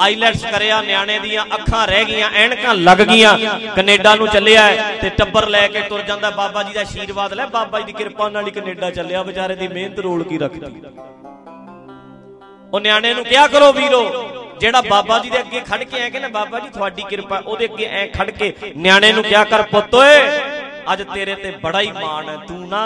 IELTS 0.00 0.44
ਕਰਿਆ, 0.44 0.80
ਨਿਆਣੇ 0.82 1.18
ਦੀਆਂ 1.18 1.44
ਅੱਖਾਂ 1.54 1.86
ਰਹਿ 1.86 2.04
ਗਈਆਂ, 2.04 2.30
ਐਨਕਾਂ 2.36 2.74
ਲੱਗ 2.74 2.98
ਗਈਆਂ, 3.02 3.36
ਕੈਨੇਡਾ 3.76 4.14
ਨੂੰ 4.14 4.28
ਚੱਲਿਆ 4.28 4.66
ਤੇ 5.02 5.08
ਟੱਬਰ 5.18 5.46
ਲੈ 5.48 5.66
ਕੇ 5.68 5.80
ਤੁਰ 5.88 6.02
ਜਾਂਦਾ 6.02 6.30
ਬਾਬਾ 6.30 6.62
ਜੀ 6.62 6.72
ਦਾ 6.72 6.80
ਆਸ਼ੀਰਵਾਦ 6.80 7.32
ਲੈ, 7.34 7.46
ਬਾਬਾ 7.46 7.80
ਜੀ 7.80 7.86
ਦੀ 7.86 7.92
ਕਿਰਪਾ 7.92 8.28
ਨਾਲ 8.28 8.46
ਹੀ 8.46 8.50
ਕੈਨੇਡਾ 8.50 8.90
ਚੱਲਿਆ, 8.90 9.22
ਵਿਚਾਰੇ 9.22 9.56
ਦੀ 9.56 9.68
ਮਿਹਨਤ 9.68 9.98
ਰੋਲ 9.98 10.22
ਕੀ 10.24 10.38
ਰੱਖਦੀ 10.38 10.82
ਉਹ 12.72 12.80
ਨਿਆਣੇ 12.80 13.12
ਨੂੰ 13.14 13.24
ਕਿਹਾ 13.24 13.46
ਕਰੋ 13.48 13.72
ਵੀਰੋ, 13.72 14.02
ਜਿਹੜਾ 14.60 14.80
ਬਾਬਾ 14.80 15.18
ਜੀ 15.18 15.30
ਦੇ 15.30 15.38
ਅੱਗੇ 15.38 15.60
ਖੜ 15.60 15.82
ਕੇ 15.82 16.00
ਆਏ 16.00 16.10
ਕਹਿੰਦਾ 16.10 16.28
ਬਾਬਾ 16.30 16.58
ਜੀ 16.58 16.68
ਤੁਹਾਡੀ 16.68 17.02
ਕਿਰਪਾ, 17.10 17.42
ਉਹਦੇ 17.46 17.64
ਅੱਗੇ 17.64 17.86
ਐ 17.92 18.06
ਖੜ 18.08 18.30
ਕੇ 18.30 18.52
ਨਿਆਣੇ 18.76 19.12
ਨੂੰ 19.12 19.24
ਕਿਹਾ 19.24 19.44
ਕਰ, 19.44 19.62
ਪੁੱਤ 19.72 19.94
ਓਏ, 19.94 20.18
ਅੱਜ 20.92 21.02
ਤੇਰੇ 21.14 21.34
ਤੇ 21.34 21.50
ਬੜਾ 21.62 21.80
ਹੀ 21.80 21.92
ਮਾਣ 21.92 22.28
ਹੈ, 22.28 22.36
ਤੂੰ 22.48 22.68
ਨਾ 22.68 22.82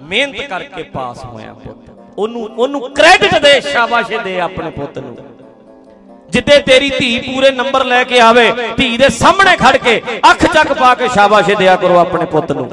ਮਿਹਨਤ 0.00 0.48
ਕਰਕੇ 0.48 0.82
ਪਾਸ 0.94 1.24
ਹੋਇਆ 1.24 1.52
ਪੁੱਤ। 1.54 1.90
ਉਹਨੂੰ 2.18 2.44
ਉਹਨੂੰ 2.48 2.80
ਕ੍ਰੈਡਿਟ 2.94 3.34
ਦੇ, 3.36 3.60
ਸ਼ਾਬਾਸ਼ 3.62 4.12
ਦੇ 4.14 4.38
ਆਪਣੇ 4.40 4.70
ਪੁੱਤ 4.70 4.98
ਨੂੰ। 4.98 5.16
ਜਿੱਦੇ 6.36 6.58
ਤੇਰੀ 6.62 6.88
ਧੀ 6.90 7.18
ਪੂਰੇ 7.20 7.50
ਨੰਬਰ 7.50 7.84
ਲੈ 7.84 8.02
ਕੇ 8.04 8.18
ਆਵੇ, 8.20 8.50
ਧੀ 8.76 8.96
ਦੇ 8.98 9.08
ਸਾਹਮਣੇ 9.10 9.56
ਖੜ 9.56 9.76
ਕੇ 9.76 10.00
ਅੱਖ 10.30 10.44
ਚੱਕ 10.46 10.72
ਪਾ 10.72 10.94
ਕੇ 10.94 11.08
ਸ਼ਾਬਾਸ਼ 11.08 11.50
ਦਿਆ 11.50 11.76
ਕਰੋ 11.76 11.98
ਆਪਣੇ 11.98 12.24
ਪੁੱਤ 12.26 12.52
ਨੂੰ। 12.52 12.66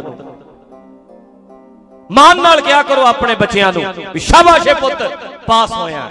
ਮਾਨ 2.09 2.41
ਨਾਲ 2.41 2.61
ਕਿਹਾ 2.61 2.81
ਕਰੋ 2.83 3.05
ਆਪਣੇ 3.05 3.35
ਬੱਚਿਆਂ 3.35 3.71
ਨੂੰ 3.73 3.83
ਵੀ 4.13 4.19
ਸ਼ਾਬਾਸ਼ 4.19 4.67
ਪੁੱਤ, 4.81 5.03
ਪਾਸ 5.47 5.71
ਹੋਇਆ। 5.71 6.09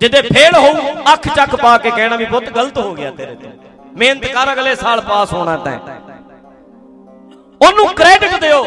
ਜਿੱਦੇ 0.00 0.22
ਫੇਲ 0.22 0.56
ਹੋਊ, 0.56 0.94
ਅੱਖ 1.12 1.28
ਚੱਕ 1.28 1.56
ਪਾ 1.56 1.76
ਕੇ 1.78 1.90
ਕਹਿਣਾ 1.90 2.16
ਵੀ 2.16 2.24
ਪੁੱਤ 2.24 2.48
ਗਲਤ 2.50 2.78
ਹੋ 2.78 2.94
ਗਿਆ 2.94 3.10
ਤੇਰੇ 3.10 3.34
ਤੋਂ। 3.34 3.50
ਮਿਹਨਤ 3.96 4.26
ਕਰ 4.26 4.52
ਅਗਲੇ 4.52 4.74
ਸਾਲ 4.74 5.00
ਪਾਸ 5.00 5.32
ਹੋਣਾ 5.32 5.56
ਤੈਂ। 5.56 5.78
ਉਹਨੂੰ 7.60 7.86
ਕ੍ਰੈਡਿਟ 7.88 8.40
ਦਿਓ। 8.40 8.64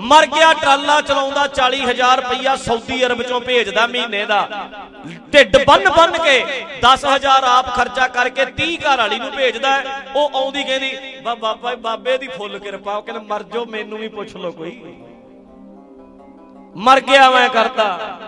ਮਰ 0.00 0.26
ਗਿਆ, 0.26 0.52
ਟਰਾਲਾ 0.52 1.00
ਚਲਾਉਂਦਾ 1.00 1.46
40000 1.48 2.16
ਰੁਪਈਆ 2.16 2.54
ਸਾਊਦੀ 2.56 3.04
ਅਰਬ 3.06 3.22
ਚੋਂ 3.22 3.40
ਭੇਜਦਾ 3.40 3.86
ਮਹੀਨੇ 3.86 4.24
ਦਾ। 4.26 4.46
ਢਿੱਡ 5.32 5.56
ਬੰਨ 5.66 5.88
ਬੰਨ 5.90 6.18
ਕੇ 6.18 6.38
10000 6.82 7.44
ਆਪ 7.46 7.74
ਖਰਚਾ 7.76 8.08
ਕਰਕੇ 8.08 8.44
30 8.58 8.76
ਘਰ 8.78 8.98
ਵਾਲੀ 8.98 9.18
ਨੂੰ 9.18 9.30
ਭੇਜਦਾ 9.36 9.76
ਉਹ 10.16 10.30
ਆਉਂਦੀ 10.34 10.62
ਕਹਿੰਦੀ 10.64 11.20
ਬਾਬਾ 11.24 11.74
ਬਾਬੇ 11.76 12.16
ਦੀ 12.18 12.28
ਫੁੱਲ 12.28 12.58
ਕਿਰਪਾ। 12.58 12.96
ਉਹ 12.96 13.02
ਕਹਿੰਦਾ, 13.02 13.22
ਮਰ 13.28 13.42
ਜੋ 13.44 13.64
ਮੈਨੂੰ 13.66 13.98
ਵੀ 13.98 14.08
ਪੁੱਛ 14.08 14.36
ਲਓ 14.36 14.50
ਕੋਈ। 14.52 14.80
ਮਰ 16.76 17.00
ਗਿਆ 17.02 17.30
ਮੈਂ 17.30 17.48
ਕਰਦਾ 17.48 18.18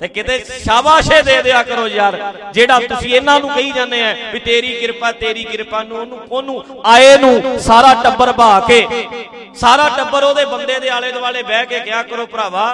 ਤੇ 0.00 0.08
ਕਿਤੇ 0.08 0.38
ਸ਼ਾਬਾਸ਼ੇ 0.58 1.20
ਦੇ 1.22 1.40
ਦਿਆ 1.42 1.62
ਕਰੋ 1.62 1.86
ਯਾਰ। 1.88 2.16
ਜਿਹੜਾ 2.54 2.78
ਤੁਸੀਂ 2.80 3.14
ਇਹਨਾਂ 3.14 3.38
ਨੂੰ 3.40 3.50
ਕਹੀ 3.50 3.70
ਜਾਂਦੇ 3.72 4.02
ਆ 4.02 4.14
ਵੀ 4.32 4.38
ਤੇਰੀ 4.40 4.74
ਕਿਰਪਾ 4.76 5.10
ਤੇਰੀ 5.12 5.44
ਕਿਰਪਾ 5.44 5.82
ਨੂੰ, 5.82 5.98
ਉਹਨੂੰ 5.98 6.18
ਉਹਨੂੰ 6.30 6.82
ਆਏ 6.86 7.16
ਨੂੰ 7.18 7.58
ਸਾਰਾ 7.60 7.92
ਟੱਬਰ 8.02 8.32
ਭਾ 8.32 8.48
ਕੇ 8.60 8.86
ਸਾਰਾ 9.60 9.88
ਟੱਬਰ 9.88 10.24
ਉਹਦੇ 10.24 10.44
ਬੰਦੇ 10.44 10.78
ਦੇ 10.80 10.88
ਆਲੇ 10.88 11.10
ਦੁਆਲੇ 11.12 11.42
ਬਹਿ 11.42 11.66
ਕੇ 11.66 11.78
ਕਿਹਾ 11.80 12.02
ਕਰੋ, 12.02 12.26
ਭਰਾਵਾ, 12.26 12.64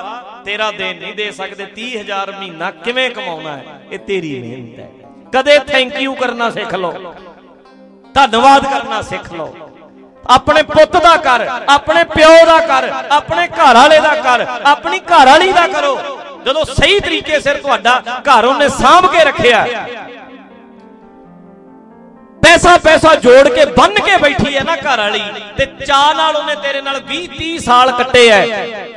ਤੇਰਾ 0.45 0.71
ਦੇਣ 0.71 1.01
ਨਹੀਂ 1.01 1.15
ਦੇ 1.15 1.31
ਸਕਦੇ 1.33 1.67
30000 1.75 2.31
ਮਹੀਨਾ 2.33 2.71
ਕਿਵੇਂ 2.85 3.11
ਕਮਾਉਣਾ 3.11 3.57
ਹੈ? 3.57 3.81
ਇਹ 3.93 3.99
ਤੇਰੀ 3.99 4.39
ਮਿਹਨਤ 4.41 4.79
ਹੈ। 4.79 4.89
ਕਦੇ 5.35 5.59
ਥੈਂਕ 5.59 6.01
ਯੂ 6.01 6.15
ਕਰਨਾ 6.15 6.51
ਸਿੱਖ 6.51 6.75
ਲਓ। 6.75 7.15
ਧੰਨਵਾਦ 8.15 8.67
ਕਰਨਾ 8.67 9.01
ਸਿੱਖ 9.03 9.33
ਲਓ। 9.33 9.55
ਆਪਣੇ 10.31 10.63
ਪੁੱਤ 10.63 10.97
ਦਾ 10.97 11.17
ਕਰ, 11.17 11.47
ਆਪਣੇ 11.69 12.05
ਪਿਓ 12.05 12.45
ਦਾ 12.47 12.59
ਕਰ, 12.61 12.89
ਆਪਣੇ 13.11 13.47
ਘਰ 13.49 13.75
ਵਾਲੇ 13.75 14.01
ਦਾ 14.01 14.15
ਕਰ, 14.15 14.47
ਆਪਣੀ 14.65 14.99
ਘਰ 15.01 15.27
ਵਾਲੀ 15.27 15.53
ਦਾ 15.53 15.67
ਕਰੋ। 15.69 15.99
ਜਦੋਂ 16.45 16.65
ਸਹੀ 16.65 16.99
ਤਰੀਕੇ 17.01 17.41
ਸਿਰ 17.41 17.57
ਤੁਹਾਡਾ 17.57 18.03
ਘਰ 18.29 18.45
ਉਹਨੇ 18.45 18.69
ਸਾਂਭ 18.69 19.07
ਕੇ 19.07 19.25
ਰੱਖਿਆ 19.25 19.65
ਪੈਸਾ 22.59 22.77
ਪੈਸਾ 22.85 23.15
ਜੋੜ 23.17 23.49
ਕੇ 23.49 23.65
ਬੰਨ 23.73 23.95
ਕੇ 23.97 24.17
ਬੈਠੀ 24.17 24.55
ਹੈ 24.57 24.63
ਨਾ 24.65 24.75
ਘਰ 24.77 24.99
ਵਾਲੀ 25.01 25.21
ਤੇ 25.57 25.65
ਚਾਹ 25.85 26.15
ਨਾਲ 26.15 26.37
ਉਹਨੇ 26.37 26.55
ਤੇਰੇ 26.63 26.81
ਨਾਲ 26.83 26.97
20 27.11 27.27
30 27.35 27.59
ਸਾਲ 27.65 27.91
ਕੱਟੇ 27.93 28.27
ਐ। 28.29 28.41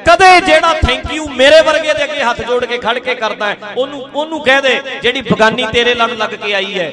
ਕਦੇ 0.06 0.30
ਜਿਹੜਾ 0.46 0.74
ਥੈਂਕ 0.82 1.12
ਯੂ 1.14 1.28
ਮੇਰੇ 1.36 1.60
ਵਰਗੇ 1.62 1.94
ਦੇ 1.94 2.04
ਅੱਗੇ 2.04 2.24
ਹੱਥ 2.24 2.42
ਜੋੜ 2.42 2.64
ਕੇ 2.66 2.78
ਖੜ 2.78 2.98
ਕੇ 3.00 3.16
ਕਰਦਾ 3.16 3.50
ਹੈ 3.50 3.58
ਉਹਨੂੰ 3.78 4.02
ਉਹਨੂੰ 4.16 4.40
ਕਹਿ 4.44 4.62
ਦੇ, 4.62 4.82
ਜਿਹੜੀ 5.04 5.22
ਬਗਾਨੀ 5.22 5.66
ਤੇਰੇ 5.74 5.94
ਲੜ 5.94 6.10
ਲੱਗ 6.14 6.34
ਕੇ 6.44 6.54
ਆਈ 6.54 6.80
ਹੈ 6.80 6.90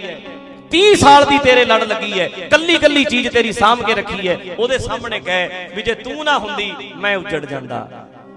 30 0.72 0.94
ਸਾਲ 0.96 1.24
ਦੀ 1.24 1.38
ਤੇਰੇ 1.38 1.64
ਲੜ 1.64 1.82
ਲੱਗੀ 1.84 2.12
ਹੈ 2.20 2.28
ਕੱਲੀ 2.50 2.76
ਕੱਲੀ 2.78 3.04
ਚੀਜ਼ 3.04 3.28
ਤੇਰੀ 3.28 3.52
ਸਾਂਭ 3.52 3.82
ਕੇ 3.82 3.94
ਰੱਖੀ 3.94 4.28
ਹੈ 4.28 4.36
ਉਹਦੇ 4.58 4.78
ਸਾਹਮਣੇ 4.78 5.20
ਕਹਿ, 5.20 5.68
ਵੀ 5.76 5.82
ਜੇ 5.82 5.94
ਤੂੰ 5.96 6.24
ਨਾ 6.24 6.38
ਹੁੰਦੀ, 6.38 6.72
ਮੈਂ 6.96 7.16
ਉੱਜੜ 7.16 7.44
ਜਾਂਦਾ। 7.46 7.86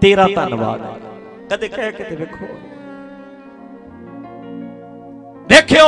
ਤੇਰਾ 0.02 0.26
ਧੰਨਵਾਦ 0.34 0.80
ਕਦੇ 1.50 1.68
ਕਹਿ 1.68 1.92
ਕੇ 1.92 2.04
ਤੇ 2.04 2.16
ਵੇਖੋ। 2.16 2.46
ਦੇਖਿਓ 5.48 5.86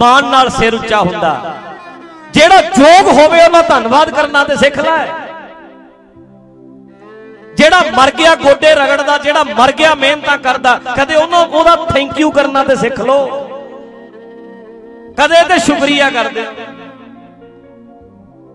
ਮਾਨ 0.00 0.24
ਨਾਲ 0.30 0.48
ਸਿਰ 0.50 0.74
ਉੱਚਾ 0.74 1.00
ਹੁੰਦਾ। 1.00 1.57
ਜਿਹੜਾ 2.38 2.60
ਜੋਗ 2.76 3.08
ਹੋਵੇ 3.08 3.42
ਉਹਨਾਂ 3.42 3.62
ਧੰਨਵਾਦ 3.68 4.10
ਕਰਨਾ 4.10 4.44
ਤੇ 4.44 4.56
ਸਿੱਖ 4.56 4.78
ਲੈ। 4.80 5.06
ਜਿਹੜਾ 7.56 7.80
ਮਰ 7.94 8.10
ਗਿਆ 8.18 8.34
ਗੋਡੇ 8.36 8.74
ਰਗੜਦਾ, 8.74 9.16
ਜਿਹੜਾ 9.18 9.42
ਮਰ 9.44 9.72
ਗਿਆ 9.72 9.94
ਮਿਹਨਤਾਂ 9.94 10.36
ਕਰਦਾ, 10.38 10.80
ਕਦੇ 10.96 11.14
ਉਹਨਾਂ 11.14 11.40
ਉਹਦਾ 11.40 11.76
ਥੈਂਕ 11.86 12.18
ਯੂ 12.20 12.30
ਕਰਨਾ 12.30 12.64
ਤੇ 12.64 12.76
ਸਿੱਖ 12.76 13.00
ਲੋ 13.00 13.18
ਕਦੇ 15.18 15.42
ਤੇ 15.48 15.58
ਸ਼ੁਕਰੀਆ 15.58 16.10
ਕਰਦੇ। 16.10 16.44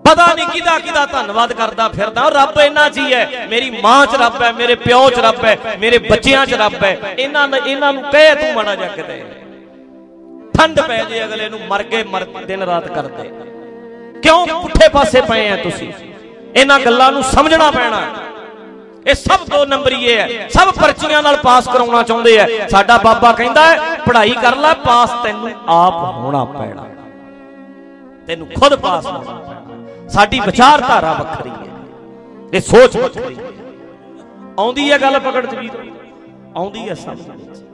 ਪਤਾ 0.06 0.26
ਨਹੀਂ 0.36 0.48
ਕਿਹਦਾ 0.48 0.78
ਕਿਹਦਾ 0.80 1.06
ਧੰਨਵਾਦ 1.06 1.54
ਕਰਦਾ 1.54 1.88
ਫਿਰਦਾ। 1.90 2.28
ਰੱਬ 2.30 2.60
ਇੰਨਾ 2.62 2.88
ਜੀ 2.90 3.14
ਹੈ, 3.14 3.46
ਮੇਰੀ 3.50 3.70
ਮਾਂ 3.84 4.06
'ਚ 4.06 4.16
ਰੱਬ 4.22 4.42
ਹੈ, 4.42 4.52
ਮੇਰੇ 4.52 4.76
ਪਿਓ 4.78 5.10
'ਚ 5.10 5.20
ਰੱਬ 5.20 5.44
ਹੈ, 5.46 5.58
ਮੇਰੇ 5.80 5.98
ਬੱਚਿਆਂ 6.00 6.46
'ਚ 6.46 6.54
ਰੱਬ 6.54 6.84
ਹੈ। 6.84 7.16
ਇਹਨਾਂ 7.18 7.48
ਇਹਨਾਂ 7.58 7.94
ਨੂੰ 7.94 8.04
ਕਹੇ 8.04 8.36
ਤੂੰ 8.36 8.54
ਮਣਾ 8.54 8.76
ਜਾ 8.76 8.88
ਕਿਤੇ। 8.88 9.24
ਠੰਡ 10.54 10.82
ਪੈ 10.82 11.04
ਜੇ 11.04 11.24
ਅਗਲੇ 11.24 11.50
ਨੂੰ 11.50 11.60
ਮਰ 11.68 11.84
ਗਏ, 11.84 12.04
ਮਰ 12.04 12.26
ਦਿਨ 12.46 12.64
ਰਾਤ 12.64 12.88
ਕਰਦੇ। 12.90 13.32
ਕਿਉਂ 14.24 14.48
ਪੁੱਠੇ 14.48 14.90
ਪਾਸੇ 14.90 15.22
ਪਏ 15.22 15.50
ਆ 15.50 15.56
ਤੁਸੀਂ? 15.56 15.94
ਇਹਨਾਂ 16.56 16.80
ਗੱਲਾਂ 16.80 17.12
ਨੂੰ 17.12 17.24
ਸਮਝਣਾ 17.24 17.72
ਪੈਣਾ। 17.72 18.02
ਇਹ 19.08 19.14
ਸਭ 19.14 19.46
ਦੋ 19.50 19.66
ਨੰਬਰੀਏ 19.66 20.18
ਹੈ। 20.18 20.48
ਸਭ 20.48 20.74
ਪਰਚੀਆਂ 20.82 21.24
ਨਾਲ 21.24 21.38
ਪਾਸ 21.38 21.68
ਕਰਾਉਣਾ 21.68 22.04
ਚਾਹੁੰਦੇ 22.04 22.40
ਆ। 22.40 22.68
ਸਾਡਾ 22.68 22.98
ਬਾਬਾ 22.98 23.32
ਕਹਿੰਦਾ 23.32 23.66
ਹੈ, 23.66 23.96
ਪੜ੍ਹਾਈ 23.96 24.30
ਕਰ 24.30 24.56
ਲੈ, 24.56 24.74
ਪਾਸ 24.74 25.10
ਤੈਨੂੰ 25.24 25.52
ਆਪ 25.68 25.94
ਹੋਣਾ 25.94 26.46
ਪੈਣਾ। 26.46 26.86
ਤੈਨੂੰ 28.28 28.48
ਖੁਦ 28.48 28.76
ਪਾਸ 28.76 29.06
ਹੋਣਾ 29.06 29.20
ਪੈਣਾ। 29.20 30.10
ਸਾਡੀ 30.10 30.40
ਵਿਚਾਰਧਾਰਾ 30.40 31.14
ਵੱਖਰੀ 31.14 31.50
ਹੈ। 31.50 31.74
ਇਹ 32.54 32.62
ਸੋਚ 32.62 32.98
ਵੱਖਰੀ 32.98 33.38
ਹੈ। 33.38 33.44
ਆਉਂਦੀ 34.60 34.92
ਹੈ 34.92 35.02
ਗੱਲ 35.02 35.20
ਪਕੜ 35.20 35.46
ਚ 35.46 35.56
ਵੀਰ। 35.56 35.72
ਆਉਂਦੀ 36.58 36.90
ਹੈ 36.90 36.94
ਸਮਝ 36.94 37.30
ਵਿੱਚ। 37.30 37.66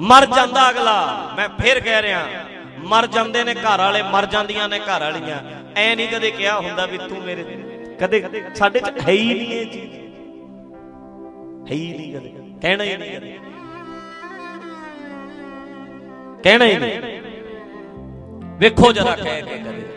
ਮਰ 0.00 0.26
ਜਾਂਦਾ 0.26 0.70
ਅਗਲਾ। 0.70 1.30
ਮੈਂ 1.36 1.48
ਫੇਰ 1.62 1.80
ਕਹਿ 1.80 2.02
ਰਿਹਾ। 2.02 2.20
ਮਰ 2.82 3.06
ਜਾਂਦੇ 3.06 3.44
ਨੇ 3.44 3.54
ਘਰ 3.54 3.78
ਵਾਲੇ, 3.78 4.02
ਮਰ 4.02 4.26
ਜਾਂਦੀਆਂ 4.26 4.68
ਨੇ 4.68 4.78
ਘਰ 4.78 5.00
ਵਾਲੀਆਂ। 5.00 5.38
ਐ 5.76 5.94
ਨਹੀਂ 5.94 6.08
ਕਦੇ 6.08 6.30
ਕਿਹਾ 6.30 6.60
ਹੁੰਦਾ 6.60 6.86
ਵੀ 6.86 6.98
ਤੂੰ 6.98 7.22
ਮੇਰੇ 7.22 7.44
ਕਦੇ 8.00 8.24
ਸਾਡੇ 8.54 8.80
ਚ 8.80 8.84
ਹੈ 9.08 9.12
ਹੀ 9.12 9.34
ਨਹੀਂ 9.34 9.48
ਇਹ 9.48 9.66
ਚੀਜ਼। 9.66 9.94
ਹੈ 11.70 11.74
ਹੀ 11.74 11.94
ਨਹੀਂ 11.96 12.14
ਕਦੇ। 12.14 12.32
ਕਹਿਣਾ 12.62 12.84
ਹੀ 12.84 12.96
ਨਹੀਂ 12.96 13.16
ਕਦੇ। 13.16 13.38
ਕਹਿਣਾ 16.44 16.64
ਹੀ 16.64 16.76
ਨਹੀਂ। 16.76 17.20
ਵੇਖੋ 18.58 18.92
ਜਰਾ 18.92 19.16
ਕਹਿ 19.16 19.42
ਕੇ 19.42 19.58
ਕਦੇ। 19.58 19.91